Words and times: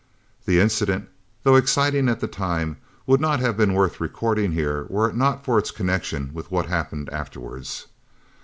This 0.45 0.59
incident, 0.59 1.09
though 1.43 1.53
exciting 1.55 2.09
at 2.09 2.19
the 2.21 2.27
time, 2.27 2.77
would 3.05 3.21
not 3.21 3.39
have 3.39 3.55
been 3.55 3.75
worth 3.75 4.01
recording 4.01 4.51
here 4.53 4.87
were 4.89 5.07
it 5.07 5.15
not 5.15 5.45
for 5.45 5.59
its 5.59 5.69
connection 5.69 6.31
with 6.33 6.49
what 6.49 6.65
happened 6.65 7.07
afterwards. 7.11 7.85